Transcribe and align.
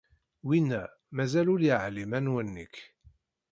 Winna 0.47 0.81
mazal 1.15 1.47
ur 1.53 1.61
yeεlim 1.67 2.11
anwa 2.17 2.41
nekk. 2.53 2.75